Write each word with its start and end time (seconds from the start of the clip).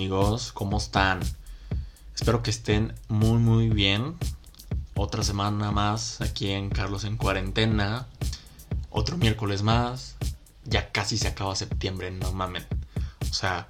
amigos? 0.00 0.52
¿Cómo 0.52 0.78
están? 0.78 1.20
Espero 2.14 2.42
que 2.42 2.48
estén 2.48 2.94
muy 3.08 3.38
muy 3.38 3.68
bien. 3.68 4.16
Otra 4.94 5.22
semana 5.22 5.72
más 5.72 6.22
aquí 6.22 6.52
en 6.52 6.70
Carlos 6.70 7.04
en 7.04 7.18
cuarentena. 7.18 8.06
Otro 8.88 9.18
miércoles 9.18 9.62
más. 9.62 10.16
Ya 10.64 10.90
casi 10.90 11.18
se 11.18 11.28
acaba 11.28 11.54
septiembre, 11.54 12.10
no 12.12 12.32
mamen. 12.32 12.66
O 13.30 13.34
sea, 13.34 13.68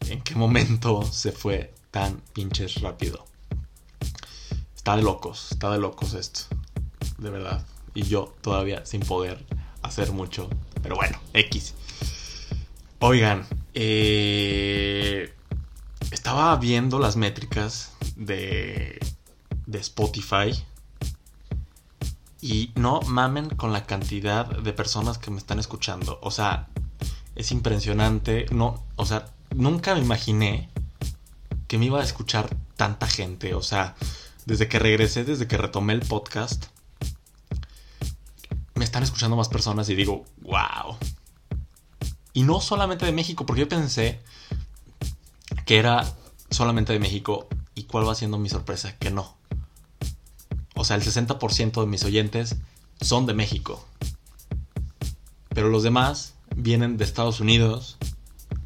¿en 0.00 0.20
qué 0.20 0.34
momento 0.34 1.02
se 1.02 1.32
fue 1.32 1.72
tan 1.90 2.20
pinches 2.34 2.82
rápido? 2.82 3.24
Está 4.76 4.96
de 4.96 5.02
locos, 5.02 5.50
está 5.50 5.70
de 5.70 5.78
locos 5.78 6.12
esto. 6.12 6.40
De 7.16 7.30
verdad. 7.30 7.64
Y 7.94 8.02
yo 8.02 8.34
todavía 8.42 8.84
sin 8.84 9.00
poder 9.00 9.46
hacer 9.80 10.12
mucho. 10.12 10.50
Pero 10.82 10.96
bueno, 10.96 11.18
X. 11.32 11.72
Oigan, 12.98 13.46
eh, 13.72 15.32
estaba 16.30 16.54
viendo 16.58 17.00
las 17.00 17.16
métricas 17.16 17.90
de, 18.14 19.00
de 19.66 19.78
Spotify. 19.80 20.52
Y 22.40 22.70
no 22.76 23.00
mamen 23.00 23.50
con 23.50 23.72
la 23.72 23.84
cantidad 23.84 24.46
de 24.46 24.72
personas 24.72 25.18
que 25.18 25.32
me 25.32 25.38
están 25.38 25.58
escuchando. 25.58 26.20
O 26.22 26.30
sea, 26.30 26.68
es 27.34 27.50
impresionante. 27.50 28.46
No, 28.52 28.80
o 28.94 29.06
sea, 29.06 29.26
nunca 29.56 29.92
me 29.96 30.02
imaginé 30.02 30.70
que 31.66 31.78
me 31.78 31.86
iba 31.86 31.98
a 31.98 32.04
escuchar 32.04 32.56
tanta 32.76 33.08
gente. 33.08 33.54
O 33.54 33.62
sea, 33.62 33.96
desde 34.46 34.68
que 34.68 34.78
regresé, 34.78 35.24
desde 35.24 35.48
que 35.48 35.56
retomé 35.56 35.94
el 35.94 36.02
podcast, 36.02 36.66
me 38.76 38.84
están 38.84 39.02
escuchando 39.02 39.34
más 39.34 39.48
personas 39.48 39.88
y 39.88 39.96
digo, 39.96 40.24
wow. 40.42 40.96
Y 42.34 42.44
no 42.44 42.60
solamente 42.60 43.04
de 43.04 43.10
México, 43.10 43.44
porque 43.44 43.62
yo 43.62 43.68
pensé 43.68 44.20
que 45.66 45.80
era 45.80 46.06
solamente 46.50 46.92
de 46.92 46.98
México. 46.98 47.48
¿Y 47.74 47.84
cuál 47.84 48.06
va 48.08 48.14
siendo 48.14 48.38
mi 48.38 48.48
sorpresa? 48.48 48.96
Que 48.98 49.10
no. 49.10 49.36
O 50.74 50.84
sea, 50.84 50.96
el 50.96 51.02
60% 51.02 51.80
de 51.80 51.86
mis 51.86 52.04
oyentes 52.04 52.56
son 53.00 53.26
de 53.26 53.34
México. 53.34 53.86
Pero 55.50 55.68
los 55.68 55.82
demás 55.82 56.34
vienen 56.56 56.96
de 56.96 57.04
Estados 57.04 57.40
Unidos, 57.40 57.98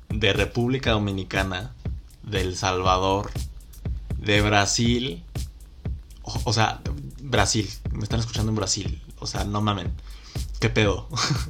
de 0.08 0.32
República 0.32 0.92
Dominicana, 0.92 1.74
de 2.22 2.40
El 2.40 2.56
Salvador, 2.56 3.30
de 4.18 4.40
Brasil. 4.42 5.24
O, 6.22 6.52
sea, 6.52 6.80
Brasil. 7.20 7.68
Me 7.92 8.05
están 8.05 8.20
escuchando 8.20 8.50
en 8.50 8.56
Brasil. 8.56 9.02
O 9.18 9.27
sea, 9.27 9.44
no 9.44 9.60
mamen. 9.60 9.92
¿Qué 10.60 10.70
pedo? 10.70 11.08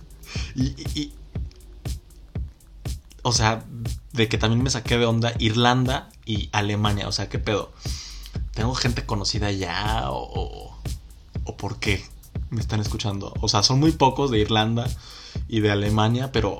y, 0.54 1.12
o 3.22 3.32
sea, 3.32 3.64
de 4.14 4.28
que 4.28 4.38
también 4.38 4.62
me 4.62 4.70
saqué 4.70 4.96
de 4.96 5.06
onda 5.06 5.34
Irlanda 5.40 6.08
y 6.24 6.48
Alemania. 6.52 7.08
O 7.08 7.12
sea, 7.12 7.28
¿qué 7.28 7.40
pedo? 7.40 7.72
¿Tengo 8.52 8.74
gente 8.74 9.04
conocida 9.04 9.50
ya 9.50 10.04
o, 10.10 10.72
o 11.44 11.56
por 11.56 11.80
qué 11.80 12.04
me 12.50 12.60
están 12.60 12.78
escuchando? 12.78 13.34
O 13.40 13.48
sea, 13.48 13.64
son 13.64 13.80
muy 13.80 13.90
pocos 13.90 14.30
de 14.30 14.38
Irlanda 14.38 14.86
y 15.48 15.60
de 15.60 15.70
Alemania, 15.72 16.30
pero... 16.30 16.58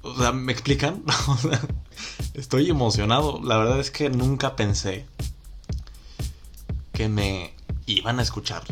O 0.00 0.16
sea, 0.16 0.32
¿me 0.32 0.52
explican? 0.52 1.02
estoy 2.34 2.70
emocionado. 2.70 3.40
La 3.44 3.58
verdad 3.58 3.78
es 3.78 3.90
que 3.90 4.08
nunca 4.08 4.56
pensé 4.56 5.04
que 6.92 7.10
me 7.10 7.52
iban 7.84 8.18
a 8.18 8.22
escuchar. 8.22 8.62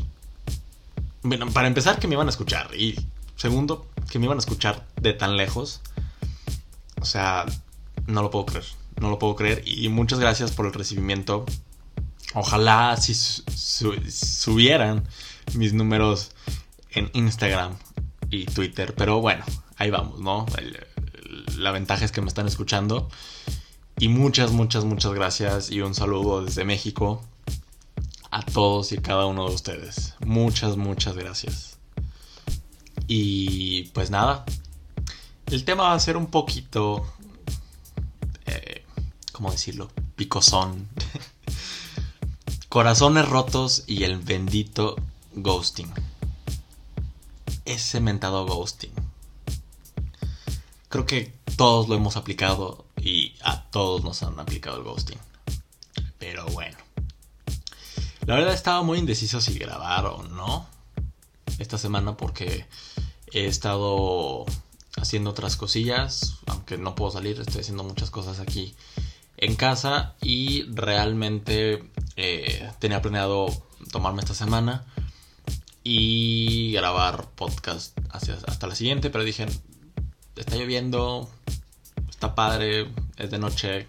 Bueno, 1.22 1.50
para 1.50 1.68
empezar, 1.68 1.98
que 1.98 2.08
me 2.08 2.14
iban 2.14 2.28
a 2.28 2.30
escuchar. 2.30 2.74
Y 2.74 2.98
segundo, 3.36 3.86
que 4.10 4.18
me 4.18 4.24
iban 4.24 4.38
a 4.38 4.40
escuchar 4.40 4.86
de 4.98 5.12
tan 5.12 5.36
lejos. 5.36 5.82
O 7.02 7.04
sea, 7.04 7.44
no 8.06 8.22
lo 8.22 8.30
puedo 8.30 8.46
creer. 8.46 8.66
No 9.00 9.10
lo 9.10 9.18
puedo 9.18 9.36
creer. 9.36 9.62
Y 9.66 9.88
muchas 9.88 10.18
gracias 10.18 10.52
por 10.52 10.66
el 10.66 10.72
recibimiento. 10.72 11.44
Ojalá 12.34 12.96
si 12.96 13.14
su 13.14 13.94
subieran 14.10 15.06
mis 15.54 15.72
números 15.72 16.32
en 16.90 17.10
Instagram 17.12 17.76
y 18.30 18.46
Twitter. 18.46 18.94
Pero 18.94 19.20
bueno, 19.20 19.44
ahí 19.76 19.90
vamos, 19.90 20.20
¿no? 20.20 20.46
La 21.56 21.70
ventaja 21.70 22.04
es 22.04 22.12
que 22.12 22.20
me 22.20 22.28
están 22.28 22.46
escuchando. 22.46 23.08
Y 23.98 24.08
muchas, 24.08 24.52
muchas, 24.52 24.84
muchas 24.84 25.12
gracias. 25.12 25.70
Y 25.70 25.80
un 25.80 25.94
saludo 25.94 26.44
desde 26.44 26.64
México 26.64 27.22
a 28.30 28.42
todos 28.42 28.92
y 28.92 28.98
cada 28.98 29.26
uno 29.26 29.48
de 29.48 29.54
ustedes. 29.54 30.14
Muchas, 30.24 30.76
muchas 30.76 31.16
gracias. 31.16 31.78
Y 33.06 33.84
pues 33.94 34.10
nada, 34.10 34.44
el 35.46 35.64
tema 35.64 35.84
va 35.84 35.94
a 35.94 36.00
ser 36.00 36.16
un 36.16 36.26
poquito, 36.26 37.06
¿cómo 39.36 39.50
decirlo? 39.50 39.90
Picosón. 40.14 40.88
Corazones 42.70 43.28
rotos 43.28 43.84
y 43.86 44.04
el 44.04 44.16
bendito 44.16 44.96
ghosting. 45.34 45.92
Ese 47.66 48.00
mentado 48.00 48.46
ghosting. 48.46 48.92
Creo 50.88 51.04
que 51.04 51.34
todos 51.58 51.86
lo 51.86 51.96
hemos 51.96 52.16
aplicado 52.16 52.86
y 52.98 53.34
a 53.42 53.64
todos 53.64 54.02
nos 54.02 54.22
han 54.22 54.40
aplicado 54.40 54.78
el 54.78 54.84
ghosting. 54.84 55.18
Pero 56.18 56.46
bueno. 56.46 56.78
La 58.24 58.36
verdad 58.36 58.54
estaba 58.54 58.80
muy 58.82 58.98
indeciso 58.98 59.42
si 59.42 59.58
grabar 59.58 60.06
o 60.06 60.22
no 60.22 60.66
esta 61.58 61.76
semana 61.76 62.16
porque 62.16 62.64
he 63.34 63.44
estado 63.44 64.46
haciendo 64.96 65.28
otras 65.28 65.56
cosillas, 65.56 66.38
aunque 66.46 66.78
no 66.78 66.94
puedo 66.94 67.10
salir, 67.10 67.38
estoy 67.38 67.60
haciendo 67.60 67.84
muchas 67.84 68.10
cosas 68.10 68.40
aquí 68.40 68.74
en 69.36 69.56
casa 69.56 70.14
y 70.22 70.64
realmente 70.64 71.90
eh, 72.16 72.70
tenía 72.78 73.02
planeado 73.02 73.46
tomarme 73.92 74.20
esta 74.20 74.34
semana 74.34 74.84
y 75.84 76.72
grabar 76.72 77.28
podcast 77.36 77.96
hasta 78.10 78.66
la 78.66 78.74
siguiente, 78.74 79.10
pero 79.10 79.24
dije, 79.24 79.46
está 80.34 80.56
lloviendo, 80.56 81.30
está 82.10 82.34
padre, 82.34 82.90
es 83.16 83.30
de 83.30 83.38
noche, 83.38 83.86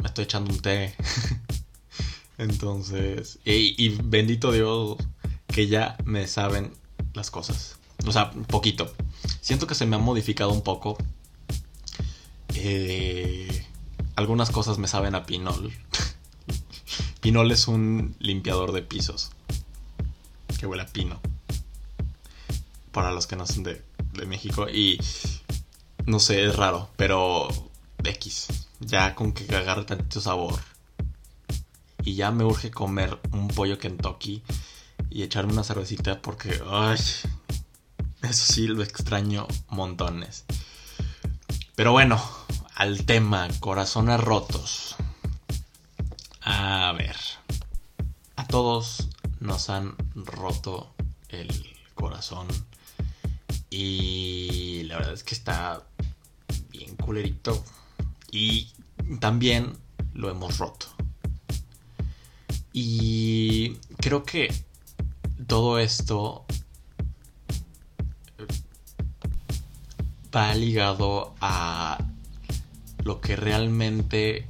me 0.00 0.08
estoy 0.08 0.24
echando 0.24 0.52
un 0.52 0.60
té. 0.60 0.94
Entonces, 2.38 3.38
y, 3.44 3.88
bendito 4.02 4.52
Dios 4.52 4.96
que 5.48 5.66
ya 5.66 5.96
me 6.04 6.26
saben 6.28 6.72
las 7.12 7.30
cosas. 7.30 7.76
O 8.06 8.12
sea, 8.12 8.30
poquito. 8.30 8.94
Siento 9.40 9.66
que 9.66 9.74
se 9.74 9.86
me 9.86 9.96
ha 9.96 9.98
modificado 9.98 10.52
un 10.52 10.62
poco. 10.62 10.96
Eh, 12.54 13.66
algunas 14.18 14.50
cosas 14.50 14.78
me 14.78 14.88
saben 14.88 15.14
a 15.14 15.24
pinol. 15.24 15.72
pinol 17.20 17.52
es 17.52 17.68
un 17.68 18.16
limpiador 18.18 18.72
de 18.72 18.82
pisos. 18.82 19.30
Que 20.58 20.66
huele 20.66 20.82
a 20.82 20.86
pino. 20.86 21.20
Para 22.90 23.12
los 23.12 23.28
que 23.28 23.36
no 23.36 23.46
son 23.46 23.62
de, 23.62 23.80
de 24.14 24.26
México. 24.26 24.68
Y 24.68 25.00
no 26.04 26.18
sé, 26.18 26.44
es 26.44 26.56
raro. 26.56 26.90
Pero 26.96 27.46
X. 28.02 28.48
Ya 28.80 29.14
con 29.14 29.32
que 29.32 29.54
agarre 29.54 29.84
tantito 29.84 30.20
sabor 30.20 30.58
y 32.02 32.14
ya 32.14 32.32
me 32.32 32.44
urge 32.44 32.70
comer 32.72 33.18
un 33.32 33.48
pollo 33.48 33.78
Kentucky 33.78 34.42
y 35.10 35.22
echarme 35.22 35.52
una 35.52 35.62
cervecita 35.62 36.20
porque, 36.22 36.60
ay, 36.68 36.98
eso 38.22 38.52
sí 38.52 38.66
lo 38.66 38.82
extraño 38.82 39.46
montones. 39.68 40.44
Pero 41.76 41.92
bueno, 41.92 42.20
al 42.78 43.04
tema, 43.04 43.48
corazones 43.58 44.20
rotos. 44.20 44.94
A 46.42 46.94
ver, 46.96 47.16
a 48.36 48.46
todos 48.46 49.08
nos 49.40 49.68
han 49.68 49.96
roto 50.14 50.94
el 51.28 51.50
corazón 51.96 52.46
y 53.68 54.84
la 54.84 54.98
verdad 54.98 55.14
es 55.14 55.24
que 55.24 55.34
está 55.34 55.88
bien 56.70 56.94
culerito 56.94 57.64
y 58.30 58.70
también 59.18 59.76
lo 60.14 60.30
hemos 60.30 60.58
roto. 60.58 60.86
Y 62.72 63.70
creo 63.96 64.22
que 64.22 64.54
todo 65.48 65.80
esto 65.80 66.46
va 70.32 70.54
ligado 70.54 71.34
a 71.40 71.98
lo 73.08 73.22
que 73.22 73.36
realmente 73.36 74.44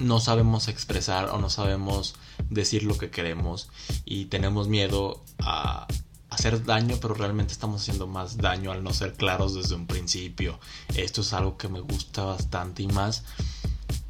no 0.00 0.20
sabemos 0.20 0.68
expresar 0.68 1.30
o 1.30 1.38
no 1.38 1.48
sabemos 1.48 2.14
decir 2.50 2.82
lo 2.82 2.98
que 2.98 3.08
queremos 3.10 3.70
y 4.04 4.26
tenemos 4.26 4.68
miedo 4.68 5.24
a 5.38 5.86
hacer 6.28 6.62
daño, 6.66 6.98
pero 7.00 7.14
realmente 7.14 7.54
estamos 7.54 7.80
haciendo 7.80 8.06
más 8.06 8.36
daño 8.36 8.70
al 8.70 8.84
no 8.84 8.92
ser 8.92 9.14
claros 9.14 9.54
desde 9.54 9.76
un 9.76 9.86
principio. 9.86 10.60
Esto 10.94 11.22
es 11.22 11.32
algo 11.32 11.56
que 11.56 11.68
me 11.68 11.80
gusta 11.80 12.22
bastante 12.22 12.82
y 12.82 12.88
más 12.88 13.24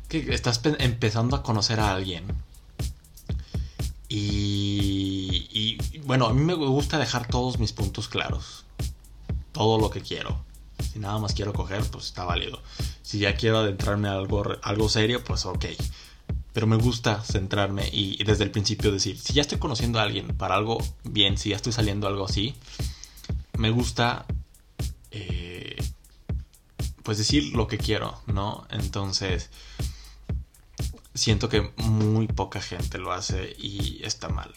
que 0.09 0.35
estás 0.35 0.61
empezando 0.81 1.37
a 1.37 1.45
conocer 1.45 1.79
a 1.79 1.95
alguien 1.95 2.25
y, 4.09 5.47
y, 5.53 5.99
bueno, 5.99 6.27
a 6.27 6.35
mí 6.35 6.43
me 6.43 6.55
gusta 6.55 6.99
dejar 6.99 7.29
todos 7.29 7.61
mis 7.61 7.73
puntos 7.73 8.09
claros. 8.09 8.65
Todo 9.53 9.79
lo 9.79 9.91
que 9.91 10.01
quiero. 10.01 10.49
Si 10.93 10.99
nada 10.99 11.19
más 11.19 11.35
quiero 11.35 11.53
coger, 11.53 11.85
pues 11.91 12.07
está 12.07 12.25
válido. 12.25 12.61
Si 13.09 13.21
ya 13.21 13.37
quiero 13.37 13.61
adentrarme 13.61 14.09
a 14.09 14.13
algo, 14.13 14.45
algo 14.61 14.87
serio, 14.91 15.25
pues 15.25 15.47
ok. 15.47 15.65
Pero 16.53 16.67
me 16.67 16.77
gusta 16.77 17.25
centrarme 17.25 17.89
y, 17.91 18.23
desde 18.23 18.45
el 18.45 18.51
principio 18.51 18.93
decir, 18.93 19.19
si 19.19 19.33
ya 19.33 19.41
estoy 19.41 19.59
conociendo 19.59 19.99
a 19.99 20.03
alguien 20.03 20.37
para 20.37 20.57
algo 20.57 20.77
bien, 21.05 21.39
si 21.39 21.49
ya 21.49 21.57
estoy 21.57 21.73
saliendo 21.73 22.07
algo 22.07 22.27
así, 22.27 22.55
me 23.57 23.71
gusta 23.71 24.27
eh, 25.11 25.83
pues 27.03 27.17
decir 27.17 27.55
lo 27.55 27.67
que 27.67 27.79
quiero, 27.79 28.21
¿no? 28.27 28.67
Entonces, 28.69 29.49
siento 31.15 31.49
que 31.49 31.73
muy 31.79 32.27
poca 32.27 32.61
gente 32.61 32.99
lo 32.99 33.13
hace 33.13 33.57
y 33.59 34.03
está 34.05 34.29
mal. 34.29 34.53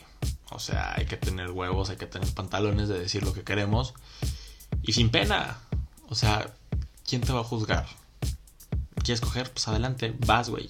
O 0.50 0.59
sea, 0.59 0.94
hay 0.97 1.06
que 1.06 1.15
tener 1.15 1.51
huevos, 1.51 1.89
hay 1.89 1.95
que 1.95 2.06
tener 2.06 2.30
pantalones 2.33 2.89
de 2.89 3.00
decir 3.00 3.24
lo 3.24 3.31
que 3.31 3.44
queremos 3.44 3.94
y 4.83 4.92
sin 4.92 5.09
pena. 5.09 5.57
O 6.09 6.15
sea, 6.15 6.54
¿quién 7.07 7.21
te 7.21 7.31
va 7.31 7.39
a 7.39 7.45
juzgar? 7.45 8.00
¿Quieres 9.03 9.21
coger? 9.21 9.51
Pues 9.51 9.68
adelante, 9.68 10.15
vas, 10.25 10.50
güey. 10.50 10.69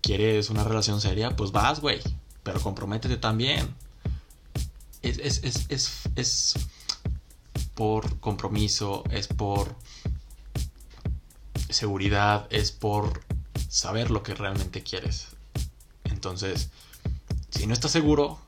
¿Quieres 0.00 0.50
una 0.50 0.64
relación 0.64 1.00
seria? 1.00 1.34
Pues 1.36 1.52
vas, 1.52 1.80
güey. 1.80 2.00
Pero 2.42 2.60
comprométete 2.60 3.16
también. 3.16 3.74
Es, 5.02 5.18
es, 5.18 5.44
es, 5.44 5.66
es, 5.68 6.00
es 6.16 6.54
por 7.74 8.20
compromiso, 8.20 9.04
es 9.10 9.26
por 9.26 9.76
seguridad, 11.68 12.46
es 12.50 12.72
por 12.72 13.22
saber 13.68 14.10
lo 14.10 14.22
que 14.22 14.34
realmente 14.34 14.82
quieres. 14.82 15.28
Entonces, 16.04 16.70
si 17.50 17.66
no 17.66 17.74
estás 17.74 17.90
seguro, 17.90 18.38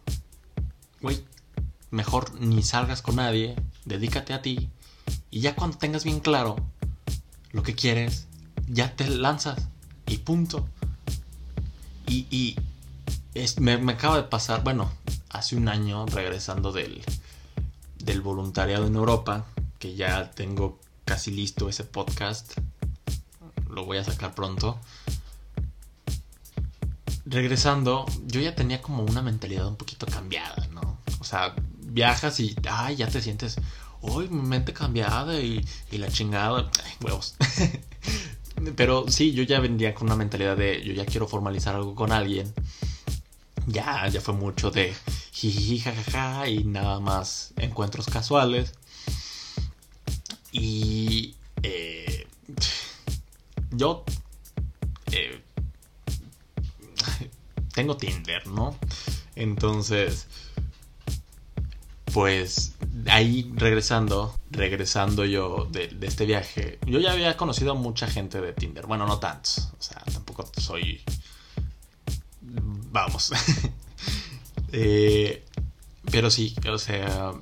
güey, 1.01 1.25
mejor 1.91 2.41
ni 2.41 2.63
salgas 2.63 3.03
con 3.03 3.17
nadie, 3.17 3.57
dedícate 3.85 4.33
a 4.33 4.43
ti 4.43 4.71
y 5.31 5.41
ya 5.41 5.55
cuando 5.55 5.79
tengas 5.79 6.05
bien 6.05 6.21
claro 6.21 6.57
lo 7.51 7.63
que 7.63 7.75
quieres, 7.75 8.27
ya 8.69 8.95
te 8.95 9.09
lanzas 9.09 9.69
y 10.07 10.19
punto. 10.19 10.69
Y, 12.09 12.57
me, 13.59 13.79
me, 13.79 13.93
acaba 13.93 14.17
de 14.17 14.23
pasar, 14.23 14.63
bueno, 14.63 14.91
hace 15.31 15.57
un 15.57 15.69
año 15.69 16.07
regresando 16.07 16.73
del, 16.73 17.03
del 17.99 18.21
voluntariado 18.21 18.87
en 18.87 18.95
Europa, 18.95 19.47
que 19.79 19.95
ya 19.95 20.31
tengo 20.31 20.79
casi 21.05 21.31
listo 21.31 21.69
ese 21.69 21.85
podcast, 21.85 22.55
lo 23.69 23.85
voy 23.85 23.99
a 23.99 24.05
sacar 24.05 24.35
pronto. 24.35 24.79
Regresando, 27.25 28.07
yo 28.27 28.41
ya 28.41 28.55
tenía 28.55 28.81
como 28.81 29.03
una 29.03 29.21
mentalidad 29.21 29.67
un 29.67 29.77
poquito 29.77 30.07
cambiada, 30.07 30.67
¿no? 30.69 30.99
O 31.19 31.25
sea, 31.25 31.55
viajas 31.79 32.39
y, 32.41 32.55
ay, 32.71 32.97
ya 32.97 33.09
te 33.09 33.21
sientes, 33.21 33.57
uy, 34.01 34.29
mi 34.29 34.43
mente 34.43 34.73
cambiada 34.73 35.41
y, 35.41 35.67
la 35.91 36.09
chingada, 36.09 36.71
huevos. 37.01 37.35
Pero 38.75 39.07
sí, 39.09 39.33
yo 39.33 39.43
ya 39.43 39.61
vendía 39.61 39.95
con 39.95 40.07
una 40.07 40.17
mentalidad 40.17 40.57
de, 40.57 40.83
yo 40.83 40.93
ya 40.93 41.07
quiero 41.07 41.27
formalizar 41.29 41.75
algo 41.75 41.95
con 41.95 42.13
alguien. 42.13 42.53
Ya, 43.67 44.07
ya 44.09 44.21
fue 44.21 44.35
mucho 44.35 44.71
de 44.71 44.95
jiji, 45.33 45.79
jajaja 45.79 46.49
y 46.49 46.65
nada 46.65 47.01
más 47.01 47.53
encuentros 47.57 48.07
casuales. 48.07 48.75
Y 50.53 51.35
eh, 51.63 52.27
yo 53.71 54.05
eh, 55.13 55.43
tengo 57.75 57.97
Tinder, 57.97 58.47
¿no? 58.47 58.79
Entonces, 59.35 60.27
pues 62.17 62.73
ahí 63.09 63.53
regresando, 63.57 64.35
regresando 64.51 65.27
yo 65.27 65.69
de, 65.71 65.95
este 66.01 66.25
viaje, 66.25 66.79
yo 66.87 66.99
ya 66.99 67.13
había 67.13 67.37
conocido 67.37 67.73
a 67.73 67.75
mucha 67.75 68.07
gente 68.07 68.41
de 68.41 68.55
Tinder. 68.55 68.87
Bueno, 68.87 69.07
no 69.07 69.19
tantos, 69.19 69.71
o 69.79 69.83
sea, 69.83 70.03
tampoco 70.11 70.51
soy... 70.59 71.03
Vamos. 72.41 73.33
eh, 74.73 75.45
pero 76.11 76.31
sí, 76.31 76.57
o 76.67 76.79
sea, 76.79 77.33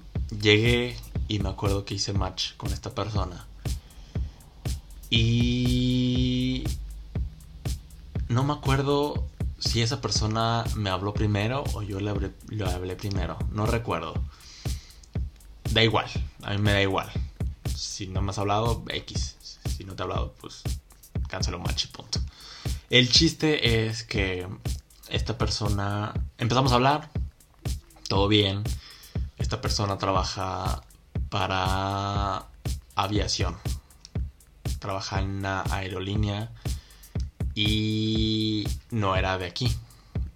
llegué 0.42 0.96
y 1.28 1.38
me 1.38 1.50
acuerdo 1.50 1.84
que 1.84 1.94
hice 1.94 2.12
match 2.12 2.54
con 2.56 2.72
esta 2.72 2.92
persona. 2.92 3.46
Y 5.08 6.64
no 8.28 8.42
me 8.42 8.54
acuerdo 8.54 9.24
si 9.60 9.82
esa 9.82 10.00
persona 10.00 10.64
me 10.74 10.90
habló 10.90 11.14
primero 11.14 11.62
o 11.74 11.82
yo 11.82 12.00
le 12.00 12.10
hablé, 12.10 12.96
primero. 12.96 13.38
No 13.52 13.66
recuerdo. 13.66 14.14
Da 15.74 15.82
igual, 15.82 16.08
a 16.42 16.52
mí 16.52 16.58
me 16.58 16.72
da 16.72 16.80
igual. 16.80 17.10
Si 17.74 18.06
no 18.06 18.22
me 18.22 18.30
has 18.30 18.38
hablado, 18.38 18.84
X. 18.88 19.36
Si 19.76 19.84
no 19.84 19.94
te 19.94 20.02
he 20.02 20.04
hablado, 20.04 20.32
pues 20.40 20.62
cancelo 21.28 21.58
match 21.58 21.88
punto. 21.88 22.20
El 22.90 23.10
chiste 23.10 23.86
es 23.88 24.04
que 24.04 24.46
esta 25.08 25.36
persona 25.36 26.14
empezamos 26.38 26.72
a 26.72 26.76
hablar, 26.76 27.10
todo 28.08 28.28
bien. 28.28 28.62
Esta 29.36 29.60
persona 29.60 29.98
trabaja 29.98 30.82
para 31.28 32.46
aviación 32.94 33.56
trabaja 34.84 35.18
en 35.18 35.38
una 35.38 35.64
aerolínea 35.70 36.52
y 37.54 38.68
no 38.90 39.16
era 39.16 39.38
de 39.38 39.46
aquí, 39.46 39.74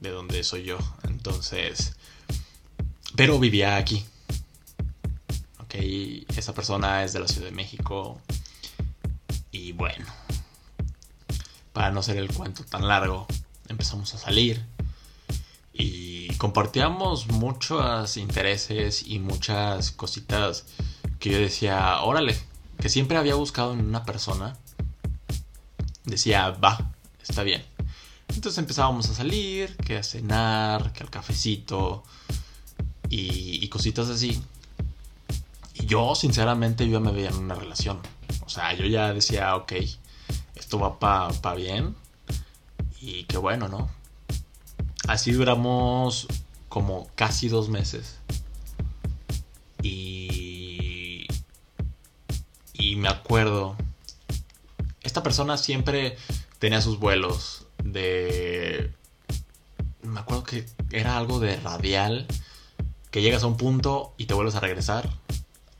de 0.00 0.08
donde 0.08 0.42
soy 0.42 0.64
yo. 0.64 0.78
Entonces, 1.02 1.96
pero 3.14 3.38
vivía 3.38 3.76
aquí. 3.76 4.06
Esa 6.36 6.54
persona 6.54 7.04
es 7.04 7.12
de 7.12 7.20
la 7.20 7.28
Ciudad 7.28 7.46
de 7.46 7.54
México. 7.54 8.20
Y 9.50 9.72
bueno, 9.72 10.06
para 11.72 11.90
no 11.90 12.02
ser 12.02 12.16
el 12.18 12.32
cuento 12.32 12.64
tan 12.64 12.86
largo, 12.86 13.26
empezamos 13.68 14.14
a 14.14 14.18
salir 14.18 14.64
y 15.72 16.28
compartíamos 16.36 17.28
muchos 17.28 18.16
intereses 18.16 19.06
y 19.06 19.20
muchas 19.20 19.92
cositas 19.92 20.64
que 21.20 21.30
yo 21.30 21.38
decía, 21.38 22.00
órale, 22.02 22.36
que 22.80 22.88
siempre 22.88 23.16
había 23.16 23.34
buscado 23.36 23.72
en 23.72 23.80
una 23.80 24.04
persona, 24.04 24.56
decía, 26.04 26.50
va, 26.50 26.92
está 27.22 27.42
bien. 27.42 27.64
Entonces 28.28 28.58
empezábamos 28.58 29.08
a 29.10 29.14
salir, 29.14 29.76
que 29.76 29.98
a 29.98 30.02
cenar, 30.02 30.92
que 30.92 31.02
al 31.02 31.10
cafecito 31.10 32.04
y, 33.08 33.68
cositas 33.68 34.08
así. 34.08 34.42
Y 35.78 35.86
yo, 35.86 36.14
sinceramente, 36.14 36.88
yo 36.88 37.00
me 37.00 37.12
veía 37.12 37.28
en 37.28 37.36
una 37.36 37.54
relación. 37.54 37.98
O 38.44 38.48
sea, 38.48 38.74
yo 38.74 38.84
ya 38.86 39.12
decía, 39.12 39.56
ok, 39.56 39.72
esto 40.54 40.78
va 40.78 40.98
para 40.98 41.28
pa 41.40 41.54
bien. 41.54 41.94
Y 43.00 43.24
qué 43.24 43.38
bueno, 43.38 43.68
¿no? 43.68 43.90
Así 45.06 45.32
duramos 45.32 46.26
como 46.68 47.08
casi 47.14 47.48
dos 47.48 47.68
meses. 47.68 48.18
Y 49.82 50.28
y 52.78 52.94
me 52.94 53.08
acuerdo, 53.08 53.76
esta 55.02 55.22
persona 55.22 55.58
siempre 55.58 56.16
tenía 56.60 56.80
sus 56.80 56.98
vuelos 56.98 57.66
de... 57.82 58.94
Me 60.02 60.20
acuerdo 60.20 60.44
que 60.44 60.64
era 60.90 61.18
algo 61.18 61.40
de 61.40 61.56
radial, 61.56 62.26
que 63.10 63.20
llegas 63.20 63.42
a 63.42 63.48
un 63.48 63.56
punto 63.56 64.14
y 64.16 64.26
te 64.26 64.34
vuelves 64.34 64.54
a 64.54 64.60
regresar. 64.60 65.10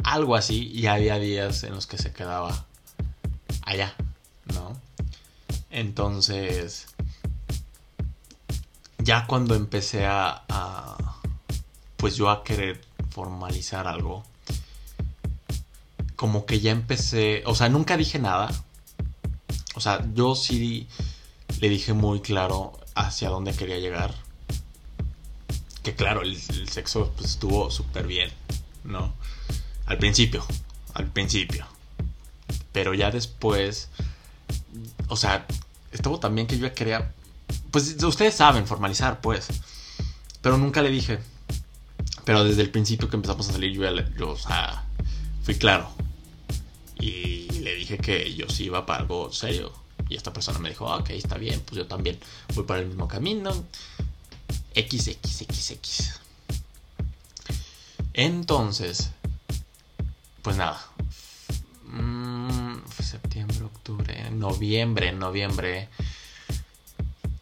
Algo 0.08 0.36
así, 0.36 0.70
y 0.72 0.86
había 0.86 1.18
días 1.18 1.64
en 1.64 1.74
los 1.74 1.86
que 1.86 1.98
se 1.98 2.14
quedaba 2.14 2.64
allá, 3.60 3.94
¿no? 4.54 4.74
Entonces, 5.68 6.86
ya 8.96 9.26
cuando 9.26 9.54
empecé 9.54 10.06
a, 10.06 10.96
pues 11.98 12.16
yo 12.16 12.30
a 12.30 12.42
querer 12.42 12.80
formalizar 13.10 13.86
algo, 13.86 14.24
como 16.16 16.46
que 16.46 16.60
ya 16.60 16.70
empecé, 16.70 17.42
o 17.44 17.54
sea, 17.54 17.68
nunca 17.68 17.98
dije 17.98 18.18
nada. 18.18 18.48
O 19.74 19.80
sea, 19.80 20.02
yo 20.14 20.34
sí 20.34 20.88
le 21.60 21.68
dije 21.68 21.92
muy 21.92 22.20
claro 22.20 22.80
hacia 22.94 23.28
dónde 23.28 23.52
quería 23.52 23.78
llegar. 23.78 24.14
Que 25.82 25.94
claro, 25.94 26.22
el, 26.22 26.38
sexo 26.66 27.12
pues, 27.14 27.32
estuvo 27.32 27.70
súper 27.70 28.06
bien, 28.06 28.32
¿no? 28.84 29.12
Al 29.88 29.96
principio, 29.96 30.44
al 30.92 31.06
principio. 31.06 31.66
Pero 32.72 32.92
ya 32.92 33.10
después, 33.10 33.88
o 35.08 35.16
sea, 35.16 35.46
estuvo 35.92 36.20
también 36.20 36.46
que 36.46 36.58
yo 36.58 36.72
quería, 36.74 37.14
pues 37.70 37.96
ustedes 38.02 38.34
saben 38.34 38.66
formalizar, 38.66 39.22
pues. 39.22 39.48
Pero 40.42 40.58
nunca 40.58 40.82
le 40.82 40.90
dije. 40.90 41.20
Pero 42.26 42.44
desde 42.44 42.60
el 42.60 42.70
principio 42.70 43.08
que 43.08 43.16
empezamos 43.16 43.48
a 43.48 43.52
salir, 43.52 43.72
yo, 43.72 43.82
yo 44.18 44.30
o 44.30 44.36
sea, 44.36 44.84
fui 45.42 45.54
claro. 45.54 45.90
Y 47.00 47.48
le 47.60 47.74
dije 47.74 47.96
que 47.96 48.34
yo 48.34 48.46
sí 48.50 48.64
iba 48.64 48.84
para 48.84 49.00
algo 49.00 49.32
serio. 49.32 49.72
Y 50.10 50.16
esta 50.16 50.34
persona 50.34 50.58
me 50.58 50.68
dijo, 50.68 50.84
ok, 50.84 51.10
está 51.10 51.38
bien, 51.38 51.60
pues 51.60 51.78
yo 51.78 51.86
también 51.86 52.18
voy 52.54 52.64
para 52.64 52.80
el 52.80 52.88
mismo 52.88 53.08
camino. 53.08 53.64
XXXX. 54.74 56.20
Entonces, 58.12 59.12
pues 60.42 60.56
nada. 60.56 60.80
Mm, 61.84 62.76
septiembre, 63.02 63.64
octubre, 63.64 64.30
noviembre, 64.30 65.12
noviembre 65.12 65.88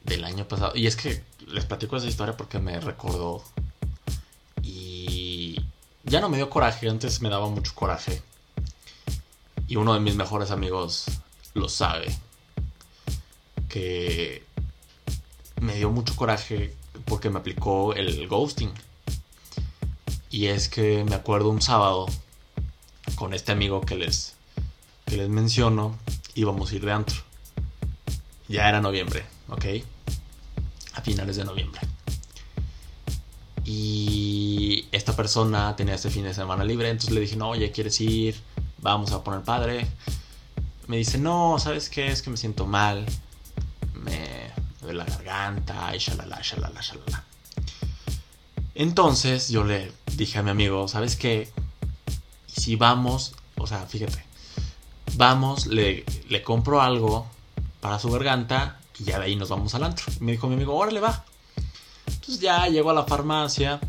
del 0.05 0.25
año 0.25 0.47
pasado. 0.47 0.73
Y 0.75 0.87
es 0.87 0.97
que 0.97 1.23
les 1.47 1.65
platico 1.65 1.97
esa 1.97 2.07
historia 2.07 2.37
porque 2.37 2.59
me 2.59 2.79
recordó. 2.81 3.43
Y 4.63 5.57
ya 6.05 6.21
no 6.21 6.29
me 6.29 6.37
dio 6.37 6.49
coraje, 6.51 6.89
antes 6.89 7.21
me 7.21 7.29
daba 7.29 7.49
mucho 7.49 7.75
coraje. 7.75 8.23
Y 9.69 9.77
uno 9.77 9.95
de 9.95 10.01
mis 10.01 10.15
mejores 10.15 10.51
amigos 10.51 11.07
lo 11.55 11.69
sabe. 11.69 12.17
Que 13.69 14.45
me 15.61 15.75
dio 15.75 15.91
mucho 15.91 16.15
coraje 16.15 16.75
porque 17.05 17.31
me 17.31 17.39
aplicó 17.39 17.95
el 17.95 18.29
ghosting. 18.29 18.73
Y 20.31 20.47
es 20.47 20.69
que 20.69 21.05
me 21.05 21.15
acuerdo 21.15 21.49
un 21.51 21.63
sábado 21.63 22.07
con 23.17 23.35
este 23.35 23.51
amigo 23.51 23.81
que 23.81 23.97
les, 23.97 24.35
que 25.07 25.17
les 25.17 25.29
menciono, 25.29 25.99
íbamos 26.35 26.71
a 26.71 26.75
ir 26.77 26.85
de 26.85 26.93
antro. 26.93 27.17
Ya 28.47 28.69
era 28.69 28.81
noviembre, 28.81 29.25
¿ok? 29.49 29.65
A 30.95 31.01
finales 31.01 31.37
de 31.37 31.45
noviembre. 31.45 31.81
Y 33.65 34.87
esta 34.93 35.17
persona 35.17 35.75
tenía 35.75 35.95
este 35.97 36.11
fin 36.11 36.23
de 36.23 36.33
semana 36.33 36.63
libre, 36.63 36.89
entonces 36.89 37.13
le 37.13 37.21
dije, 37.21 37.35
no, 37.35 37.49
oye, 37.49 37.73
¿quieres 37.73 38.01
ir? 38.01 38.41
Vamos 38.79 39.11
a 39.11 39.25
poner 39.25 39.43
padre. 39.43 39.89
Me 40.87 40.99
dice, 40.99 41.19
no, 41.19 41.59
¿sabes 41.59 41.89
qué? 41.89 42.07
Es 42.07 42.23
que 42.23 42.31
me 42.31 42.37
siento 42.37 42.67
mal. 42.67 43.05
Me 43.95 44.53
duele 44.81 44.99
la 44.99 45.05
garganta, 45.05 45.97
y 45.97 45.99
shalala, 45.99 46.41
shalala, 46.43 46.81
shalala. 46.81 47.25
Entonces 48.77 49.49
yo 49.49 49.65
le 49.65 49.91
dije 50.15 50.39
a 50.39 50.43
mi 50.43 50.51
amigo, 50.51 50.87
¿sabes 50.87 51.17
qué? 51.17 51.51
Si 52.57 52.77
vamos, 52.77 53.35
o 53.57 53.67
sea, 53.67 53.87
fíjate, 53.87 54.25
vamos, 55.17 55.67
le, 55.67 56.05
le 56.29 56.43
compro 56.43 56.81
algo 56.81 57.27
para 57.81 57.99
su 57.99 58.11
garganta 58.11 58.81
y 58.99 59.05
ya 59.05 59.19
de 59.19 59.27
ahí 59.27 59.37
nos 59.37 59.49
vamos 59.49 59.75
al 59.75 59.85
antro. 59.85 60.07
me 60.21 60.33
dijo 60.33 60.49
mi 60.49 60.55
amigo, 60.55 60.75
órale, 60.75 61.01
va. 61.01 61.25
Entonces 62.07 62.41
ya 62.41 62.67
llego 62.69 62.91
a 62.91 62.95
la 62.95 63.05
farmacia, 63.05 63.81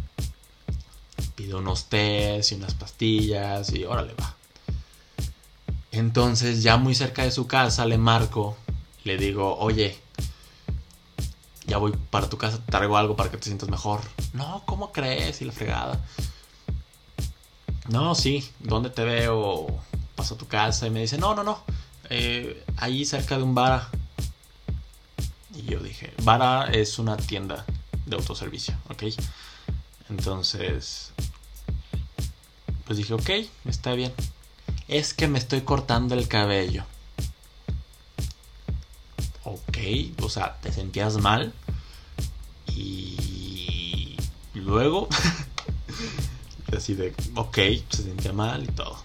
pido 1.36 1.60
unos 1.60 1.86
tés 1.86 2.52
y 2.52 2.56
unas 2.56 2.74
pastillas 2.74 3.72
y 3.74 3.86
órale, 3.86 4.14
va. 4.14 4.36
Entonces 5.92 6.62
ya 6.62 6.78
muy 6.78 6.94
cerca 6.94 7.24
de 7.24 7.32
su 7.32 7.48
casa 7.48 7.86
le 7.86 7.98
marco, 7.98 8.58
le 9.04 9.18
digo, 9.18 9.58
oye, 9.58 9.98
ya 11.66 11.78
voy 11.78 11.94
para 12.12 12.30
tu 12.30 12.38
casa, 12.38 12.60
traigo 12.66 12.98
algo 12.98 13.16
para 13.16 13.32
que 13.32 13.38
te 13.38 13.46
sientas 13.46 13.70
mejor. 13.70 14.02
No, 14.34 14.64
¿cómo 14.66 14.92
crees? 14.92 15.42
Y 15.42 15.46
la 15.46 15.54
fregada. 15.54 16.00
No, 17.90 18.16
sí, 18.16 18.50
¿dónde 18.60 18.90
te 18.90 19.04
veo? 19.04 19.68
Paso 20.16 20.36
a 20.36 20.38
tu 20.38 20.48
casa 20.48 20.88
y 20.88 20.90
me 20.90 21.02
dice, 21.02 21.18
no, 21.18 21.36
no, 21.36 21.44
no, 21.44 21.64
eh, 22.10 22.66
ahí 22.78 23.06
cerca 23.06 23.38
de 23.38 23.44
un 23.44 23.56
bar. 23.56 23.88
Y 25.56 25.64
yo 25.64 25.80
dije, 25.80 26.14
Vara 26.24 26.66
es 26.66 27.00
una 27.00 27.18
tienda 27.18 27.66
de 28.06 28.16
autoservicio, 28.16 28.76
¿ok? 28.90 29.04
Entonces, 30.10 31.12
pues 32.86 32.98
dije, 32.98 33.14
ok, 33.14 33.30
está 33.66 33.94
bien. 33.94 34.14
Es 34.88 35.14
que 35.14 35.28
me 35.28 35.40
estoy 35.40 35.62
cortando 35.62 36.16
el 36.16 36.28
cabello. 36.28 36.84
Ok, 39.44 39.78
o 40.22 40.30
sea, 40.30 40.58
te 40.62 40.72
sentías 40.72 41.18
mal. 41.18 41.54
Y 42.68 44.18
luego 44.54 45.08
Así 46.78 46.94
de, 46.94 47.12
ok, 47.34 47.58
se 47.90 48.04
sentía 48.04 48.34
mal 48.34 48.64
y 48.64 48.68
todo. 48.68 48.98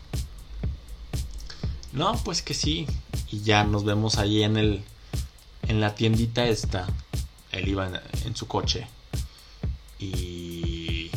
No, 1.92 2.12
pues 2.22 2.42
que 2.42 2.52
sí. 2.52 2.86
Y 3.30 3.40
ya 3.40 3.64
nos 3.64 3.84
vemos 3.84 4.18
ahí 4.18 4.42
en 4.42 4.58
el. 4.58 4.84
En 5.62 5.80
la 5.80 5.94
tiendita 5.94 6.44
esta. 6.44 6.86
Él 7.50 7.68
iba 7.68 7.90
en, 8.26 8.36
su 8.36 8.46
coche. 8.46 8.86
Y. 9.98 11.10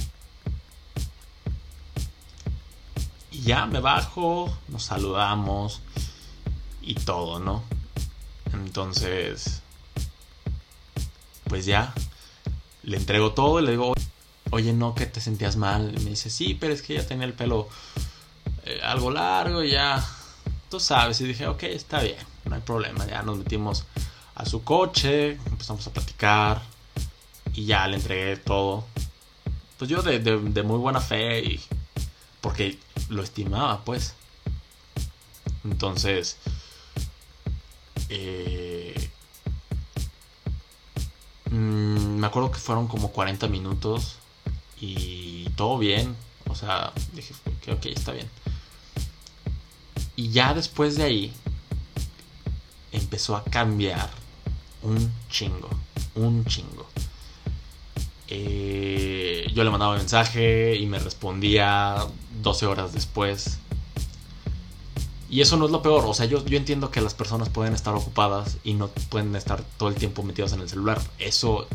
Y 3.32 3.42
ya 3.42 3.66
me 3.66 3.82
bajo. 3.82 4.58
Nos 4.70 4.84
saludamos. 4.84 5.82
Y 6.82 6.96
todo, 6.96 7.40
¿no? 7.40 7.64
Entonces. 8.54 9.62
Pues 11.50 11.66
ya. 11.66 11.94
Le 12.84 12.96
entrego 12.96 13.34
todo 13.34 13.60
y 13.60 13.66
le 13.66 13.72
digo, 13.72 13.94
oye, 14.56 14.72
no, 14.72 14.96
que 14.96 15.06
te 15.06 15.20
sentías 15.20 15.58
mal. 15.58 15.92
me 16.04 16.12
dice, 16.12 16.30
sí, 16.30 16.54
pero 16.54 16.74
es 16.74 16.82
que 16.82 16.96
ya 16.96 17.06
tenía 17.06 17.26
el 17.26 17.34
pelo 17.34 17.68
eh, 18.64 18.80
algo 18.84 19.12
largo 19.12 19.62
y 19.62 19.72
ya, 19.72 20.04
tú 20.70 20.80
sabes. 20.80 21.20
Y 21.20 21.26
dije, 21.26 21.48
ok, 21.48 21.64
está 21.64 22.02
bien, 22.02 22.18
no 22.46 22.56
hay 22.56 22.62
problema. 22.62 23.06
Ya 23.06 23.22
nos 23.22 23.38
metimos 23.38 23.86
a 24.34 24.46
su 24.46 24.64
coche, 24.64 25.34
empezamos 25.46 25.86
a 25.88 25.92
platicar 25.92 26.62
y 27.54 27.66
ya 27.66 27.86
le 27.88 27.98
entregué 27.98 28.38
todo. 28.38 28.86
Pues 29.78 29.90
yo 29.90 30.02
de, 30.02 30.20
de 30.20 30.64
muy 30.64 30.80
buena 30.80 31.02
fe 31.02 31.40
y 31.42 31.62
porque 32.40 32.80
lo 33.10 33.24
estimaba, 33.24 33.84
pues. 33.84 34.16
Entonces, 35.66 36.38
eh, 38.08 39.10
mm, 41.50 42.20
me 42.20 42.28
acuerdo 42.28 42.52
que 42.52 42.60
fueron 42.60 42.88
como 42.88 43.12
40 43.12 43.48
minutos 43.50 44.20
y 44.80 45.50
todo 45.56 45.78
bien. 45.78 46.16
O 46.50 46.56
sea, 46.56 46.94
dije 47.14 47.34
que 47.62 47.72
ok, 47.72 47.86
está 47.88 48.12
bien. 48.12 48.30
Y 50.16 50.30
ya 50.30 50.54
después 50.54 50.96
de 50.96 51.04
ahí 51.04 51.34
empezó 52.92 53.36
a 53.36 53.44
cambiar 53.44 54.10
un 54.82 55.12
chingo, 55.30 55.70
un 56.16 56.46
chingo. 56.46 56.88
Eh, 58.28 59.48
yo 59.54 59.64
le 59.64 59.70
mandaba 59.70 59.98
mensaje 59.98 60.76
y 60.76 60.86
me 60.86 61.00
respondía 61.00 62.08
12 62.42 62.66
horas 62.66 62.94
después. 62.94 63.60
Y 65.30 65.42
eso 65.42 65.58
no 65.58 65.66
es 65.66 65.72
lo 65.72 65.82
peor, 65.82 66.06
o 66.06 66.14
sea, 66.14 66.28
yo, 66.28 66.46
yo 66.46 66.56
entiendo 66.56 66.92
que 66.92 67.02
las 67.02 67.14
personas 67.14 67.50
pueden 67.50 67.74
estar 67.74 67.94
ocupadas 67.94 68.58
y 68.64 68.74
no 68.76 68.88
pueden 69.10 69.36
estar 69.36 69.64
todo 69.78 69.90
el 69.90 69.96
tiempo 69.96 70.24
metidos 70.24 70.54
en 70.54 70.62
el 70.62 70.70
celular. 70.70 71.02
Eso 71.20 71.68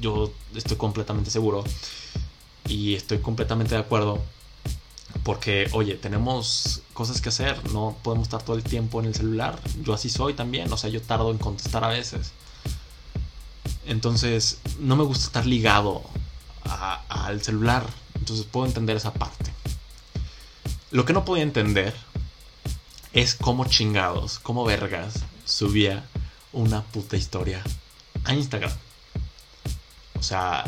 yo 0.00 0.32
estoy 0.54 0.76
completamente 0.76 1.30
seguro. 1.30 1.64
Y 2.66 2.94
estoy 2.94 3.18
completamente 3.18 3.74
de 3.74 3.80
acuerdo. 3.80 4.22
Porque, 5.22 5.68
oye, 5.72 5.94
tenemos 5.94 6.82
cosas 6.92 7.20
que 7.20 7.28
hacer. 7.28 7.70
No 7.70 7.96
podemos 8.02 8.26
estar 8.26 8.42
todo 8.42 8.56
el 8.56 8.62
tiempo 8.62 9.00
en 9.00 9.06
el 9.06 9.14
celular. 9.14 9.60
Yo 9.82 9.94
así 9.94 10.08
soy 10.08 10.34
también. 10.34 10.72
O 10.72 10.76
sea, 10.76 10.90
yo 10.90 11.00
tardo 11.00 11.30
en 11.30 11.38
contestar 11.38 11.84
a 11.84 11.88
veces. 11.88 12.32
Entonces, 13.86 14.60
no 14.80 14.96
me 14.96 15.04
gusta 15.04 15.26
estar 15.26 15.46
ligado 15.46 16.02
al 17.08 17.42
celular. 17.42 17.86
Entonces, 18.14 18.46
puedo 18.46 18.66
entender 18.66 18.96
esa 18.96 19.12
parte. 19.12 19.52
Lo 20.90 21.04
que 21.04 21.12
no 21.12 21.24
podía 21.24 21.42
entender 21.42 21.94
es 23.12 23.34
cómo 23.34 23.64
chingados, 23.64 24.38
cómo 24.40 24.64
vergas 24.64 25.24
subía 25.44 26.04
una 26.52 26.82
puta 26.82 27.16
historia 27.16 27.62
a 28.24 28.34
Instagram. 28.34 28.72
O 30.18 30.22
sea, 30.22 30.64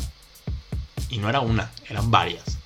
y 1.11 1.19
no 1.19 1.29
era 1.29 1.41
una, 1.41 1.71
eran 1.89 2.11
varias. 2.11 2.59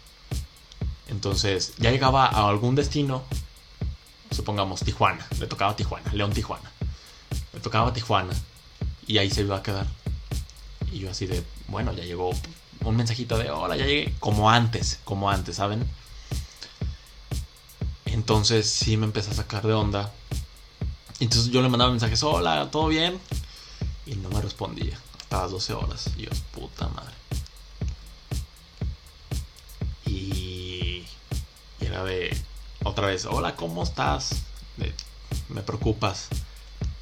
Entonces 1.09 1.75
ya 1.79 1.91
llegaba 1.91 2.27
a 2.27 2.49
algún 2.49 2.75
destino, 2.75 3.25
supongamos 4.31 4.81
Tijuana, 4.81 5.27
le 5.39 5.47
tocaba 5.47 5.75
Tijuana, 5.77 6.13
León 6.13 6.33
Tijuana. 6.33 6.71
Le 7.53 7.61
tocaba 7.61 7.93
Tijuana 7.93 8.33
y 9.07 9.19
ahí 9.19 9.31
se 9.31 9.43
iba 9.43 9.57
a 9.57 9.63
quedar. 9.63 9.87
Y 10.93 11.01
yo 11.01 11.11
así 11.11 11.27
de, 11.27 11.45
bueno, 11.69 11.93
ya 11.93 12.05
llegó 12.05 12.31
un 12.85 12.97
mensajito 12.97 13.39
de, 13.39 13.51
hola, 13.51 13.77
ya 13.77 13.87
llegué, 13.87 14.15
como 14.21 14.51
antes, 14.51 15.01
como 15.05 15.31
antes, 15.31 15.57
¿saben? 15.57 15.85
Entonces 18.07 18.69
sí 18.69 18.97
me 18.97 19.07
empecé 19.07 19.31
a 19.31 19.35
sacar 19.35 19.67
de 19.67 19.73
onda. 19.73 20.13
Entonces 21.21 21.51
yo 21.51 21.63
le 21.63 21.69
mandaba 21.69 21.91
mensajes, 21.91 22.23
hola, 22.23 22.71
¿todo 22.71 22.89
bien? 22.89 23.21
Y 24.07 24.15
no 24.17 24.31
me 24.31 24.41
respondía. 24.41 24.99
Hasta 25.21 25.43
las 25.43 25.51
12 25.51 25.73
horas. 25.75 26.11
Y 26.17 26.23
yo, 26.23 26.31
puta 26.53 26.89
madre. 26.89 27.15
De 32.05 32.37
otra 32.85 33.07
vez, 33.07 33.27
hola, 33.27 33.57
¿cómo 33.57 33.83
estás? 33.83 34.43
me 35.49 35.63
preocupas. 35.63 36.29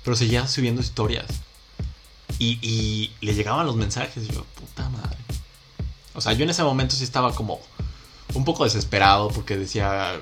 Pero 0.05 0.17
seguía 0.17 0.47
subiendo 0.47 0.81
historias. 0.81 1.26
Y, 2.38 3.12
le 3.21 3.35
llegaban 3.35 3.67
los 3.67 3.76
mensajes 3.76 4.25
y 4.25 4.33
yo, 4.33 4.45
puta 4.45 4.88
madre. 4.88 5.19
O 6.14 6.21
sea, 6.21 6.33
yo 6.33 6.45
en 6.45 6.50
ese 6.50 6.62
momento 6.62 6.95
sí 6.95 7.05
estaba 7.05 7.35
como 7.35 7.61
un 8.35 8.45
poco 8.45 8.64
desesperado 8.64 9.28
porque 9.28 9.57
decía, 9.57 10.21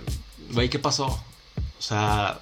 güey, 0.53 0.71
¿qué 0.71 0.79
pasó? 0.79 1.07
O 1.07 1.83
sea, 1.83 2.41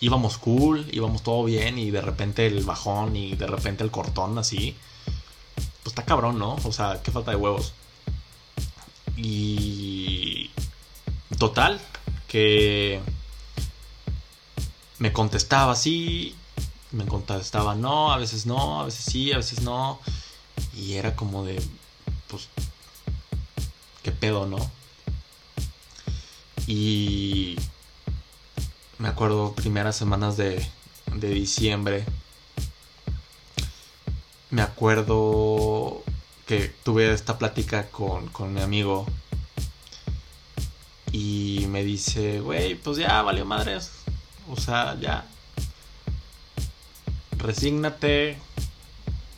íbamos 0.00 0.38
cool, 0.38 0.86
íbamos 0.92 1.22
todo 1.22 1.44
bien 1.44 1.78
y 1.78 1.90
de 1.90 2.00
repente 2.00 2.46
el 2.46 2.64
bajón 2.64 3.14
y 3.16 3.34
de 3.36 3.46
repente 3.46 3.84
el 3.84 3.90
cortón 3.90 4.38
así. 4.38 4.76
Pues 5.82 5.92
está 5.92 6.04
cabrón, 6.04 6.38
¿no? 6.38 6.56
O 6.64 6.72
sea, 6.72 7.00
qué 7.02 7.12
falta 7.12 7.30
de 7.30 7.36
huevos. 7.36 7.72
Y 9.16 9.95
Total, 11.46 11.80
que 12.26 13.00
me 14.98 15.12
contestaba 15.12 15.76
sí, 15.76 16.34
me 16.90 17.06
contestaba 17.06 17.76
no, 17.76 18.12
a 18.12 18.18
veces 18.18 18.46
no, 18.46 18.80
a 18.80 18.86
veces 18.86 19.04
sí, 19.04 19.30
a 19.30 19.36
veces 19.36 19.62
no. 19.62 20.00
Y 20.74 20.94
era 20.94 21.14
como 21.14 21.44
de, 21.44 21.62
pues, 22.26 22.48
¿qué 24.02 24.10
pedo, 24.10 24.46
no? 24.46 24.56
Y 26.66 27.54
me 28.98 29.06
acuerdo 29.06 29.52
primeras 29.52 29.94
semanas 29.94 30.36
de, 30.36 30.68
de 31.14 31.28
diciembre. 31.28 32.04
Me 34.50 34.62
acuerdo 34.62 36.02
que 36.44 36.74
tuve 36.82 37.12
esta 37.12 37.38
plática 37.38 37.88
con, 37.88 38.26
con 38.30 38.52
mi 38.52 38.62
amigo. 38.62 39.06
Y 41.12 41.66
me 41.68 41.84
dice, 41.84 42.40
güey, 42.40 42.74
pues 42.74 42.98
ya 42.98 43.22
valió 43.22 43.44
madres. 43.44 43.92
O 44.48 44.56
sea, 44.56 44.98
ya. 45.00 45.24
Resígnate. 47.38 48.38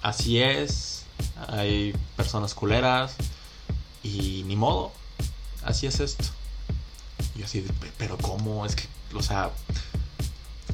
Así 0.02 0.40
es. 0.40 1.04
Hay 1.48 1.94
personas 2.16 2.54
culeras. 2.54 3.16
Y 4.02 4.44
ni 4.46 4.56
modo. 4.56 4.92
Así 5.64 5.86
es 5.86 6.00
esto. 6.00 6.24
Y 7.34 7.40
yo 7.40 7.44
así, 7.44 7.64
pero 7.96 8.16
¿cómo? 8.18 8.64
Es 8.64 8.74
que, 8.74 8.84
o 9.14 9.22
sea, 9.22 9.50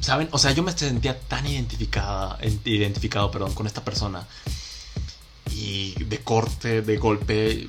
¿saben? 0.01 0.29
O 0.31 0.37
sea, 0.37 0.51
yo 0.51 0.63
me 0.63 0.71
sentía 0.71 1.19
tan 1.19 1.45
identificada, 1.47 2.37
identificado, 2.63 3.31
perdón, 3.31 3.53
con 3.53 3.67
esta 3.67 3.83
persona. 3.83 4.27
Y 5.51 6.03
de 6.03 6.23
corte, 6.23 6.81
de 6.81 6.97
golpe, 6.97 7.67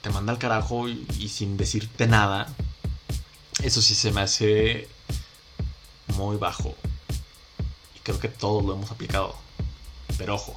te 0.00 0.10
manda 0.10 0.32
al 0.32 0.38
carajo 0.38 0.88
y, 0.88 1.28
sin 1.28 1.56
decirte 1.56 2.06
nada. 2.06 2.46
Eso 3.62 3.82
sí 3.82 3.94
se 3.94 4.12
me 4.12 4.20
hace 4.20 4.88
muy 6.16 6.36
bajo. 6.36 6.74
Y 7.96 8.00
creo 8.00 8.18
que 8.18 8.28
todos 8.28 8.64
lo 8.64 8.74
hemos 8.74 8.90
aplicado. 8.90 9.34
Pero 10.16 10.34
ojo, 10.34 10.54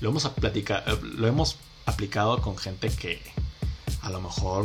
lo 0.00 0.10
hemos, 0.10 0.30
lo 1.02 1.26
hemos 1.26 1.56
aplicado 1.86 2.40
con 2.42 2.56
gente 2.56 2.90
que 2.90 3.22
a 4.02 4.10
lo 4.10 4.20
mejor 4.20 4.64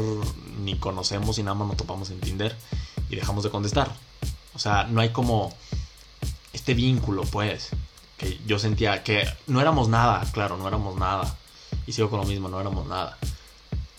ni 0.59 0.77
conocemos 0.77 1.37
y 1.39 1.43
nada 1.43 1.55
más 1.55 1.67
nos 1.67 1.77
topamos 1.77 2.09
en 2.11 2.19
Tinder 2.19 2.55
y 3.09 3.15
dejamos 3.15 3.43
de 3.43 3.49
contestar. 3.49 3.93
O 4.53 4.59
sea, 4.59 4.83
no 4.83 5.01
hay 5.01 5.09
como 5.09 5.53
este 6.53 6.73
vínculo, 6.73 7.23
pues, 7.23 7.69
que 8.17 8.39
yo 8.45 8.59
sentía 8.59 9.03
que 9.03 9.25
no 9.47 9.61
éramos 9.61 9.89
nada, 9.89 10.23
claro, 10.31 10.57
no 10.57 10.67
éramos 10.67 10.97
nada. 10.97 11.35
Y 11.87 11.93
sigo 11.93 12.09
con 12.09 12.19
lo 12.19 12.25
mismo, 12.25 12.49
no 12.49 12.59
éramos 12.59 12.85
nada. 12.87 13.17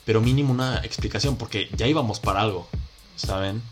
Pero 0.04 0.21
mínimo 0.21 0.52
una 0.52 0.78
explicación, 0.78 1.37
porque 1.37 1.71
ya 1.76 1.87
íbamos 1.87 2.21
para 2.21 2.40
algo, 2.40 2.68
¿saben? 3.16 3.62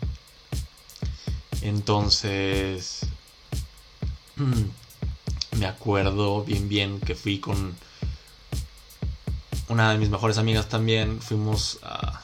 Entonces, 1.61 3.05
me 5.57 5.65
acuerdo 5.65 6.43
bien 6.43 6.69
bien 6.69 6.99
que 6.99 7.15
fui 7.15 7.39
con 7.39 7.75
una 9.67 9.91
de 9.91 9.97
mis 9.97 10.09
mejores 10.09 10.37
amigas 10.37 10.67
también. 10.69 11.21
Fuimos 11.21 11.79
a... 11.83 12.21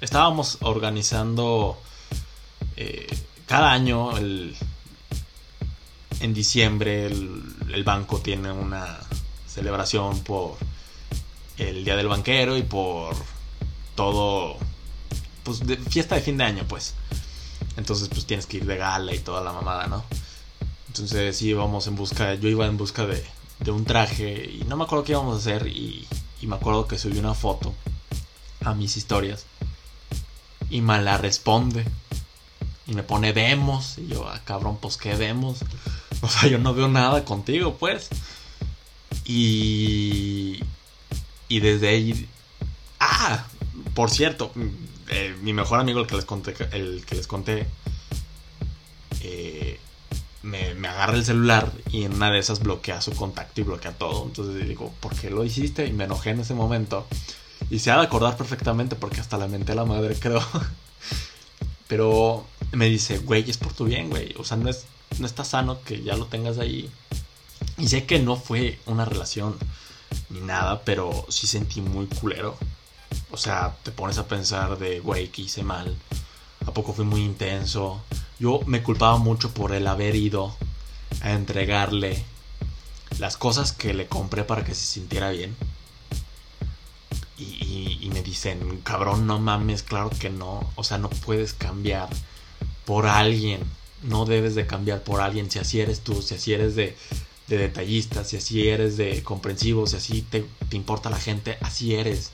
Estábamos 0.00 0.58
organizando 0.60 1.78
eh, 2.76 3.06
cada 3.46 3.72
año, 3.72 4.16
el, 4.16 4.56
en 6.20 6.32
diciembre, 6.32 7.06
el, 7.06 7.84
banco 7.84 8.20
tiene 8.20 8.52
una 8.52 9.00
celebración 9.46 10.20
por 10.20 10.56
el 11.60 11.84
Día 11.84 11.96
del 11.96 12.08
Banquero 12.08 12.56
y 12.56 12.62
por 12.62 13.14
todo, 13.94 14.56
pues 15.42 15.60
fiesta 15.88 16.14
de 16.14 16.22
fin 16.22 16.38
de 16.38 16.44
año, 16.44 16.64
pues. 16.68 16.94
Entonces, 17.76 18.08
pues 18.08 18.26
tienes 18.26 18.46
que 18.46 18.58
ir 18.58 18.66
de 18.66 18.76
gala 18.76 19.14
y 19.14 19.18
toda 19.18 19.42
la 19.42 19.52
mamada, 19.52 19.86
¿no? 19.86 20.04
Entonces, 20.88 21.40
íbamos 21.42 21.86
en 21.86 21.96
busca, 21.96 22.34
yo 22.34 22.48
iba 22.48 22.66
en 22.66 22.76
busca 22.76 23.06
de, 23.06 23.24
de 23.60 23.70
un 23.70 23.84
traje 23.84 24.50
y 24.50 24.64
no 24.64 24.76
me 24.76 24.84
acuerdo 24.84 25.04
qué 25.04 25.12
íbamos 25.12 25.34
a 25.34 25.38
hacer 25.38 25.66
y, 25.66 26.06
y 26.40 26.46
me 26.46 26.56
acuerdo 26.56 26.86
que 26.88 26.98
subí 26.98 27.18
una 27.18 27.34
foto 27.34 27.74
a 28.64 28.74
mis 28.74 28.96
historias 28.96 29.46
y 30.70 30.80
me 30.80 31.00
la 31.00 31.18
responde 31.18 31.84
y 32.86 32.94
me 32.94 33.02
pone 33.02 33.32
vemos 33.32 33.98
y 33.98 34.08
yo, 34.08 34.26
ah, 34.28 34.40
cabrón, 34.44 34.78
pues 34.80 34.96
qué 34.96 35.14
vemos. 35.14 35.58
O 36.22 36.28
sea, 36.28 36.50
yo 36.50 36.58
no 36.58 36.74
veo 36.74 36.86
nada 36.86 37.24
contigo, 37.24 37.76
pues. 37.78 38.10
Y 39.24 40.60
y 41.50 41.60
desde 41.60 41.88
ahí 41.88 42.26
ah, 43.00 43.44
por 43.92 44.10
cierto, 44.10 44.52
eh, 45.08 45.36
mi 45.42 45.52
mejor 45.52 45.80
amigo, 45.80 46.00
el 46.00 46.06
que 46.06 46.16
les 46.16 46.24
conté, 46.24 46.54
el 46.72 47.04
que 47.04 47.16
les 47.16 47.26
conté 47.26 47.66
eh, 49.22 49.78
me, 50.42 50.74
me, 50.74 50.88
agarra 50.88 51.16
el 51.16 51.24
celular 51.24 51.70
y 51.90 52.04
en 52.04 52.14
una 52.14 52.30
de 52.30 52.38
esas 52.38 52.60
bloquea 52.60 53.02
su 53.02 53.12
contacto 53.12 53.60
y 53.60 53.64
bloquea 53.64 53.92
todo. 53.92 54.24
Entonces 54.24 54.66
digo, 54.66 54.94
¿por 55.00 55.14
qué 55.14 55.28
lo 55.28 55.44
hiciste? 55.44 55.86
Y 55.86 55.92
me 55.92 56.04
enojé 56.04 56.30
en 56.30 56.40
ese 56.40 56.54
momento. 56.54 57.06
Y 57.68 57.80
se 57.80 57.90
ha 57.90 57.96
de 57.98 58.04
acordar 58.04 58.36
perfectamente 58.36 58.96
porque 58.96 59.20
hasta 59.20 59.36
la 59.36 59.48
mente 59.48 59.72
a 59.72 59.74
la 59.74 59.84
madre, 59.84 60.14
creo. 60.20 60.42
Pero 61.88 62.46
me 62.72 62.88
dice, 62.88 63.18
güey, 63.18 63.50
es 63.50 63.58
por 63.58 63.74
tu 63.74 63.84
bien, 63.84 64.08
güey. 64.08 64.34
O 64.38 64.44
sea, 64.44 64.56
no, 64.56 64.70
es, 64.70 64.84
no 65.18 65.26
está 65.26 65.44
sano 65.44 65.82
que 65.82 66.02
ya 66.02 66.16
lo 66.16 66.26
tengas 66.26 66.58
ahí. 66.58 66.88
Y 67.76 67.88
sé 67.88 68.06
que 68.06 68.20
no 68.20 68.36
fue 68.36 68.78
una 68.86 69.04
relación 69.04 69.56
ni 70.30 70.40
nada, 70.40 70.82
pero 70.84 71.26
sí 71.28 71.46
sentí 71.46 71.80
muy 71.80 72.06
culero. 72.06 72.56
O 73.30 73.36
sea, 73.36 73.76
te 73.82 73.90
pones 73.90 74.18
a 74.18 74.28
pensar 74.28 74.78
de, 74.78 75.00
güey, 75.00 75.28
que 75.28 75.42
hice 75.42 75.62
mal. 75.62 75.96
¿A 76.66 76.72
poco 76.72 76.92
fui 76.92 77.04
muy 77.04 77.22
intenso? 77.22 78.02
Yo 78.38 78.60
me 78.66 78.82
culpaba 78.82 79.16
mucho 79.18 79.52
por 79.52 79.72
el 79.72 79.86
haber 79.86 80.14
ido 80.16 80.54
a 81.22 81.32
entregarle 81.32 82.24
las 83.18 83.36
cosas 83.36 83.72
que 83.72 83.94
le 83.94 84.06
compré 84.06 84.44
para 84.44 84.64
que 84.64 84.74
se 84.74 84.86
sintiera 84.86 85.30
bien. 85.30 85.56
Y, 87.38 87.98
y, 88.02 88.10
me 88.10 88.22
dicen, 88.22 88.80
cabrón, 88.82 89.26
no 89.26 89.38
mames, 89.38 89.82
claro 89.82 90.10
que 90.10 90.28
no. 90.28 90.70
O 90.74 90.84
sea, 90.84 90.98
no 90.98 91.08
puedes 91.08 91.54
cambiar 91.54 92.08
por 92.84 93.06
alguien. 93.06 93.62
No 94.02 94.26
debes 94.26 94.54
de 94.54 94.66
cambiar 94.66 95.02
por 95.02 95.20
alguien 95.20 95.50
si 95.50 95.58
así 95.58 95.80
eres 95.80 96.00
tú, 96.00 96.20
si 96.20 96.34
así 96.34 96.52
eres 96.52 96.74
de, 96.74 96.96
de 97.56 97.58
detallista, 97.58 98.24
si 98.24 98.36
así 98.36 98.68
eres 98.68 98.96
de 98.96 99.22
comprensivo, 99.22 99.86
si 99.86 99.96
así 99.96 100.22
te, 100.22 100.46
te 100.68 100.76
importa 100.76 101.10
la 101.10 101.18
gente, 101.18 101.58
así 101.60 101.94
eres 101.94 102.30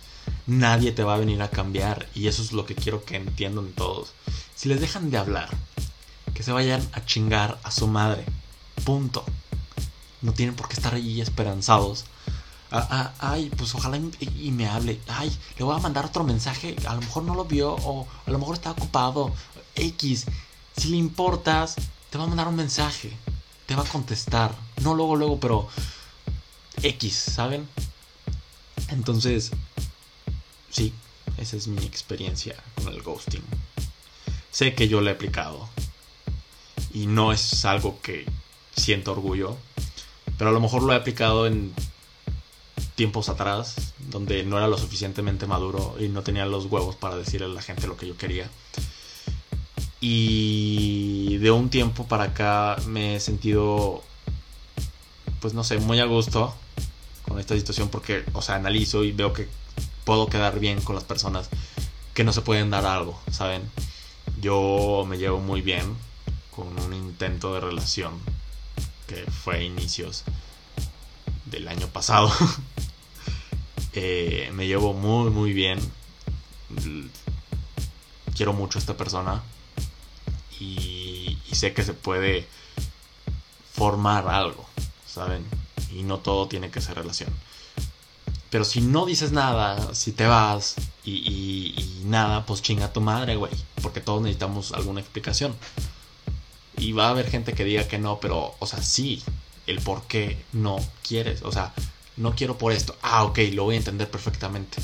nadie 0.47 0.93
te 0.93 1.05
va 1.05 1.15
a 1.15 1.19
venir 1.19 1.43
a 1.43 1.51
cambiar. 1.51 2.09
Y 2.15 2.29
eso 2.29 2.43
es 2.43 2.53
lo 2.53 2.67
que 2.67 2.75
quiero 2.75 3.05
que 3.05 3.17
entiendan 3.17 3.73
todos. 3.73 4.13
Si 4.55 4.69
les 4.69 4.81
dejan 4.81 5.11
de 5.11 5.19
hablar, 5.19 5.49
que 6.35 6.43
se 6.43 6.53
vayan 6.53 6.87
a 6.93 7.05
chingar 7.05 7.59
a 7.63 7.71
su 7.71 7.87
madre. 7.87 8.25
Punto. 8.85 9.25
No 10.23 10.33
tienen 10.33 10.55
por 10.55 10.69
qué 10.69 10.75
estar 10.75 10.95
ahí 10.95 11.21
esperanzados. 11.21 12.05
Ah, 12.71 12.87
ah, 12.91 13.15
ay, 13.21 13.51
pues 13.57 13.75
ojalá 13.75 13.99
y, 14.21 14.51
me 14.51 14.69
hable. 14.69 15.01
Ay, 15.09 15.35
le 15.59 15.65
voy 15.65 15.77
a 15.77 15.81
mandar 15.81 16.05
otro 16.05 16.25
mensaje. 16.25 16.77
A 16.87 16.95
lo 16.95 17.01
mejor 17.01 17.23
no 17.25 17.35
lo 17.35 17.45
vio 17.45 17.75
o 17.75 18.07
a 18.27 18.31
lo 18.31 18.39
mejor 18.39 18.57
está 18.57 18.71
ocupado. 18.73 19.33
X. 19.75 20.27
Si 20.77 20.89
le 20.89 20.97
importas, 20.97 21.77
te 22.11 22.19
va 22.19 22.25
a 22.25 22.27
mandar 22.27 22.49
un 22.49 22.57
mensaje. 22.57 23.17
Te 23.67 23.75
va 23.75 23.83
a 23.83 23.89
contestar. 23.89 24.55
No 24.83 24.95
luego, 24.95 25.17
luego, 25.17 25.41
pero 25.41 25.69
X, 26.83 27.15
¿saben? 27.15 27.69
Entonces, 28.89 29.53
Sí, 30.77 30.93
esa 31.39 31.57
es 31.57 31.69
mi 31.69 31.83
experiencia 31.87 32.55
con 32.75 32.93
el 32.93 33.01
ghosting. 33.01 33.43
Sé 34.51 34.75
que 34.75 34.89
yo 34.89 35.01
lo 35.01 35.09
he 35.09 35.13
aplicado 35.15 35.71
y 36.93 37.07
no 37.07 37.33
es 37.33 37.65
algo 37.65 37.99
que 38.03 38.27
siento 38.77 39.13
orgullo, 39.13 39.57
pero 40.37 40.51
a 40.51 40.53
lo 40.53 40.61
mejor 40.61 40.83
lo 40.83 40.93
he 40.93 40.97
aplicado 40.97 41.47
en 41.47 41.73
tiempos 42.95 43.31
atrás, 43.31 43.95
donde 44.11 44.45
no 44.45 44.59
era 44.59 44.69
lo 44.69 44.77
suficientemente 44.77 45.47
maduro 45.47 45.97
y 45.99 46.09
no 46.09 46.23
tenía 46.23 46.45
los 46.45 46.67
huevos 46.67 46.95
para 46.95 47.17
decirle 47.17 47.47
a 47.47 47.49
la 47.49 47.63
gente 47.63 47.87
lo 47.87 47.97
que 47.97 48.09
yo 48.09 48.19
quería. 48.19 48.51
Y 50.01 51.39
de 51.39 51.51
un 51.51 51.71
tiempo 51.71 52.07
para 52.07 52.25
acá 52.25 52.77
me 52.87 53.17
he 53.17 53.21
sentido, 53.21 54.03
pues 55.41 55.55
no 55.55 55.65
sé, 55.65 55.79
muy 55.79 56.01
a 56.01 56.05
gusto 56.05 56.55
con 57.27 57.41
esta 57.41 57.57
situación 57.57 57.89
porque, 57.89 58.25
o 58.33 58.43
sea, 58.43 58.57
analizo 58.57 59.05
y 59.05 59.13
veo 59.13 59.33
que 59.33 59.49
puedo 60.05 60.29
quedar 60.29 60.61
bien 60.61 60.81
con 60.81 60.95
las 60.95 61.05
personas 61.05 61.49
que 62.15 62.25
no 62.25 62.33
se 62.33 62.43
pueden 62.43 62.71
dar 62.71 62.87
algo, 62.87 63.21
¿saben? 63.31 63.63
Yo 64.41 65.05
me 65.09 65.19
llevo 65.19 65.41
muy 65.41 65.61
bien 65.61 65.97
con 66.55 66.79
un 66.81 66.95
intento 66.95 67.55
de 67.55 67.61
relación 67.61 68.15
que 69.07 69.25
fue 69.31 69.57
a 69.57 69.63
inicios 69.63 70.25
del 71.47 71.69
año 71.69 71.89
pasado. 71.89 72.31
Eh, 73.99 74.51
me 74.53 74.67
llevo 74.67 74.93
muy, 74.93 75.31
muy 75.31 75.55
bien. 75.55 75.79
Quiero 78.35 78.53
mucho 78.53 78.79
a 78.79 78.81
esta 78.81 78.95
persona 78.95 79.43
y, 80.61 81.39
y 81.51 81.55
sé 81.55 81.73
que 81.73 81.83
se 81.83 81.95
puede 81.95 82.47
formar 83.73 84.29
algo, 84.29 84.67
¿saben? 85.07 85.45
Y 85.93 86.03
no 86.03 86.19
todo 86.19 86.49
tiene 86.49 86.71
que 86.71 86.81
ser 86.81 86.97
relación. 86.97 87.31
Pero 88.51 88.65
si 88.65 88.81
no 88.81 89.07
dices 89.07 89.33
nada, 89.33 89.95
si 89.95 90.13
te 90.13 90.27
vas 90.27 90.77
y, 91.05 92.03
nada, 92.05 92.47
pues 92.47 92.63
chinga 92.63 92.93
tu 92.93 93.01
madre, 93.01 93.37
güey. 93.37 93.53
Porque 93.83 94.01
todos 94.01 94.23
necesitamos 94.23 94.73
alguna 94.73 95.01
explicación. 95.01 95.55
Y 96.79 96.93
va 96.93 97.07
a 97.07 97.11
haber 97.11 97.29
gente 97.29 97.53
que 97.55 97.65
diga 97.65 97.89
que 97.89 97.99
no, 97.99 98.21
pero, 98.21 98.55
o 98.59 98.67
sea, 98.67 98.83
sí, 98.83 99.23
el 99.67 99.81
por 99.81 100.05
qué 100.05 100.43
no 100.53 100.79
quieres. 101.07 101.43
O 101.43 101.53
sea, 101.53 101.75
no 102.17 102.35
quiero 102.35 102.57
por 102.57 102.73
esto. 102.73 102.97
Ah, 103.03 103.25
ok, 103.25 103.39
lo 103.53 103.65
voy 103.65 103.75
a 103.75 103.79
entender 103.79 104.11
perfectamente. 104.11 104.79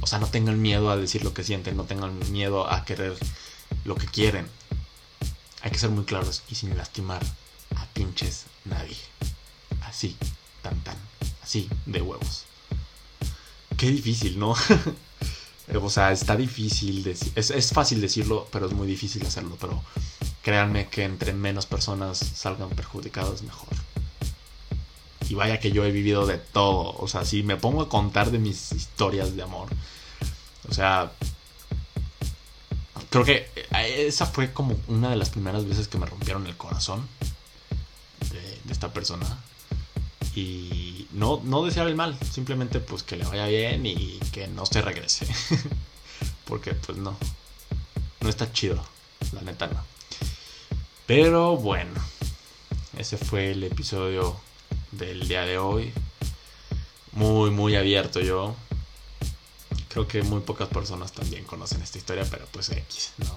O 0.00 0.06
sea, 0.06 0.18
no 0.18 0.26
tengan 0.26 0.60
miedo 0.60 0.90
a 0.90 0.96
decir 0.96 1.24
lo 1.24 1.32
que 1.32 1.44
sienten, 1.44 1.76
no 1.76 1.84
tengan 1.84 2.18
miedo 2.32 2.70
a 2.70 2.84
querer 2.84 3.16
lo 3.84 3.94
que 3.94 4.06
quieren. 4.06 4.46
Hay 5.62 5.70
que 5.70 5.78
ser 5.78 5.90
muy 5.90 6.04
claros 6.04 6.42
y 6.48 6.54
sin 6.54 6.76
lastimar 6.76 7.22
a 7.76 7.86
pinches 7.86 8.46
nadie. 8.64 8.96
Así, 9.82 10.16
tan 10.62 10.78
tan, 10.80 10.96
así, 11.42 11.68
de 11.86 12.00
huevos. 12.00 12.44
Qué 13.76 13.90
difícil, 13.90 14.38
¿no? 14.38 14.54
o 15.82 15.90
sea, 15.90 16.12
está 16.12 16.36
difícil, 16.36 17.06
es, 17.06 17.50
es 17.50 17.72
fácil 17.72 18.00
decirlo, 18.00 18.48
pero 18.50 18.66
es 18.66 18.72
muy 18.72 18.86
difícil 18.86 19.24
hacerlo. 19.26 19.56
Pero 19.60 19.82
créanme 20.42 20.88
que 20.88 21.04
entre 21.04 21.32
menos 21.32 21.66
personas 21.66 22.18
salgan 22.18 22.70
perjudicadas, 22.70 23.42
mejor. 23.42 23.68
Y 25.28 25.34
vaya 25.34 25.60
que 25.60 25.70
yo 25.70 25.84
he 25.84 25.92
vivido 25.92 26.26
de 26.26 26.38
todo. 26.38 26.96
O 26.98 27.06
sea, 27.06 27.24
si 27.24 27.42
me 27.42 27.56
pongo 27.56 27.82
a 27.82 27.88
contar 27.88 28.30
de 28.30 28.38
mis 28.38 28.72
historias 28.72 29.36
de 29.36 29.42
amor. 29.42 29.68
O 30.68 30.74
sea, 30.74 31.12
creo 33.10 33.24
que 33.24 33.48
esa 34.06 34.24
fue 34.26 34.52
como 34.52 34.78
una 34.88 35.10
de 35.10 35.16
las 35.16 35.30
primeras 35.30 35.66
veces 35.66 35.88
que 35.88 35.98
me 35.98 36.06
rompieron 36.06 36.46
el 36.46 36.56
corazón 36.56 37.06
de, 38.30 38.72
esta 38.72 38.92
persona. 38.92 39.26
Y 40.34 41.08
no, 41.12 41.40
no 41.44 41.64
desear 41.64 41.88
el 41.88 41.96
mal, 41.96 42.16
simplemente 42.30 42.78
pues 42.78 43.02
que 43.02 43.16
le 43.16 43.24
vaya 43.24 43.46
bien 43.46 43.84
y 43.84 44.20
que 44.32 44.46
no 44.46 44.64
se 44.64 44.80
regrese. 44.80 45.26
Porque 46.44 46.72
pues 46.74 46.98
no, 46.98 47.16
no 48.20 48.28
está 48.28 48.52
chido, 48.52 48.82
la 49.32 49.42
neta 49.42 49.66
no. 49.66 49.84
Pero 51.06 51.56
bueno, 51.56 52.00
ese 52.96 53.16
fue 53.16 53.50
el 53.50 53.64
episodio 53.64 54.40
del 54.92 55.26
día 55.26 55.44
de 55.44 55.58
hoy. 55.58 55.92
Muy, 57.12 57.50
muy 57.50 57.74
abierto 57.74 58.20
yo. 58.20 58.54
Creo 59.90 60.06
que 60.06 60.22
muy 60.22 60.40
pocas 60.40 60.68
personas 60.68 61.10
también 61.10 61.44
conocen 61.44 61.82
esta 61.82 61.98
historia, 61.98 62.24
pero 62.30 62.46
pues 62.52 62.70
X, 62.70 63.12
¿no? 63.18 63.36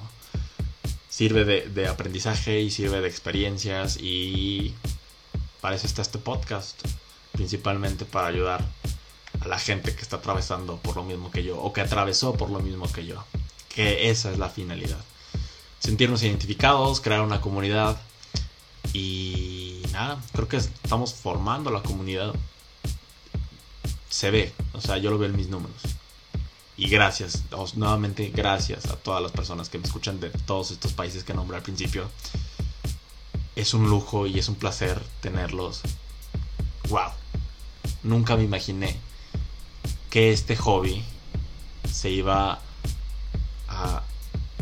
Sirve 1.10 1.46
de, 1.46 1.88
aprendizaje 1.88 2.62
y 2.62 2.70
sirve 2.70 3.02
de 3.02 3.08
experiencias 3.08 3.98
y 4.00 4.76
para 5.62 5.76
eso 5.76 5.88
está 5.88 6.04
este 6.04 6.20
podcast. 6.20 6.80
Principalmente 7.32 8.06
para 8.06 8.28
ayudar 8.28 8.63
a 9.42 9.48
la 9.48 9.58
gente 9.58 9.96
que 9.96 10.04
está 10.04 10.18
atravesando 10.18 10.78
por 10.78 10.96
lo 10.96 11.04
mismo 11.04 11.32
que 11.32 11.44
yo 11.44 11.60
o 11.60 11.74
que 11.74 11.82
atravesó 11.82 12.36
por 12.36 12.52
lo 12.52 12.60
mismo 12.60 12.92
que 12.92 13.08
yo. 13.08 13.24
Que 13.70 14.12
esa 14.12 14.32
es 14.32 14.38
la 14.38 14.50
finalidad. 14.50 15.04
Sentirnos 15.80 16.22
identificados, 16.22 17.02
crear 17.02 17.22
una 17.22 17.42
comunidad 17.42 18.00
y 18.94 19.82
nada, 19.92 20.22
creo 20.34 20.48
que 20.48 20.58
estamos 20.58 21.16
formando 21.16 21.72
la 21.72 21.82
comunidad. 21.82 22.36
Se 24.08 24.30
ve, 24.30 24.54
o 24.74 24.82
sea, 24.82 25.00
yo 25.00 25.10
lo 25.10 25.18
veo 25.18 25.30
en 25.30 25.36
mis 25.36 25.50
números. 25.50 25.82
Y 26.76 26.90
gracias, 26.90 27.44
nuevamente 27.76 28.32
gracias 28.34 28.86
a 28.88 28.96
todas 28.96 29.22
las 29.22 29.32
personas 29.32 29.70
que 29.70 29.78
me 29.78 29.86
escuchan 29.86 30.20
de 30.20 30.30
todos 30.30 30.72
estos 30.72 30.94
países 30.94 31.24
que 31.24 31.34
nombré 31.34 31.58
al 31.58 31.64
principio. 31.64 32.10
Es 33.56 33.74
un 33.74 33.90
lujo 33.90 34.26
y 34.26 34.40
es 34.40 34.48
un 34.48 34.56
placer 34.56 35.02
tenerlos. 35.22 35.82
¡Wow! 36.90 37.12
Nunca 38.02 38.36
me 38.36 38.44
imaginé 38.44 38.98
que 40.10 40.32
este 40.32 40.56
hobby 40.56 41.04
se 41.92 42.10
iba 42.10 42.60
a 43.68 44.04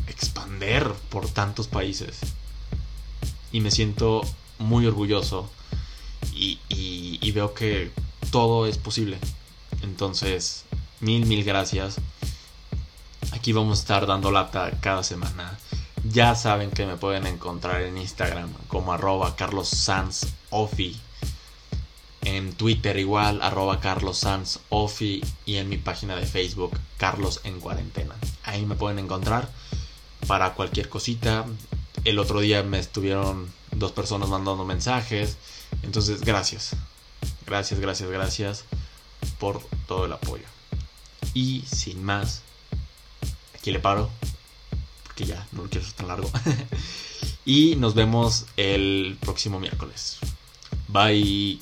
expander 0.08 0.92
por 1.10 1.30
tantos 1.30 1.68
países 1.68 2.20
y 3.52 3.62
me 3.62 3.72
siento 3.72 4.22
muy 4.60 4.86
orgulloso 4.86 5.50
y, 6.34 7.32
veo 7.32 7.54
que 7.54 7.92
todo 8.32 8.68
es 8.68 8.78
posible. 8.78 9.18
Entonces, 9.84 10.66
mil, 11.02 11.26
mil 11.26 11.44
gracias. 11.44 11.98
Aquí 13.32 13.54
vamos 13.54 13.80
a 13.80 13.82
estar 13.82 14.06
dando 14.06 14.32
lata 14.32 14.72
cada 14.82 15.04
semana. 15.04 15.58
Ya 16.04 16.36
saben 16.36 16.72
que 16.72 16.86
me 16.86 16.98
pueden 16.98 17.28
encontrar 17.28 17.82
en 17.82 17.98
Instagram 17.98 18.54
como 18.68 18.94
arroba 18.94 19.36
carlossansofi. 19.36 21.00
En 22.22 22.54
Twitter 22.54 22.98
igual, 22.98 23.42
arroba 23.42 23.80
carlossansofi. 23.80 25.24
Y 25.46 25.58
en 25.58 25.70
mi 25.70 25.78
página 25.78 26.16
de 26.16 26.26
Facebook, 26.26 26.78
Carlos 26.98 27.42
en 27.44 27.60
Cuarentena. 27.60 28.16
Ahí 28.44 28.66
me 28.66 28.76
pueden 28.76 29.00
encontrar 29.00 29.50
para 30.28 30.54
cualquier 30.54 30.90
cosita. 30.90 31.46
El 32.04 32.20
otro 32.20 32.40
día 32.40 32.64
me 32.64 32.80
estuvieron 32.80 33.52
dos 33.72 33.92
personas 33.92 34.30
mandando 34.30 34.66
mensajes. 34.66 35.38
Entonces, 35.84 36.22
gracias. 36.22 36.76
Gracias, 37.46 37.80
gracias, 37.80 38.10
gracias 38.10 38.66
por 39.40 39.62
todo 39.88 40.06
el 40.06 40.14
apoyo. 40.14 40.61
Y 41.34 41.64
sin 41.72 42.04
más, 42.04 42.42
aquí 43.56 43.72
le 43.72 43.80
paro. 43.80 44.10
Porque 45.04 45.26
ya 45.26 45.48
no 45.52 45.64
lo 45.64 45.70
quiero 45.70 45.86
hacer 45.86 45.98
tan 45.98 46.08
largo. 46.08 46.30
y 47.46 47.76
nos 47.76 47.96
vemos 47.96 48.46
el 48.58 49.18
próximo 49.20 49.60
miércoles. 49.60 50.20
Bye. 50.88 51.60